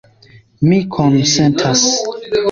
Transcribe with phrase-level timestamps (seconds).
[0.69, 1.83] Mi konsentas.